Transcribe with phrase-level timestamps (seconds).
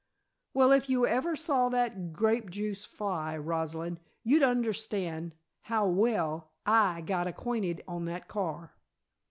[0.55, 5.35] "Well, if you ever saw that grape juice fly, Rosalind, you'd understand
[5.69, 8.73] how well I got acquainted on that car!"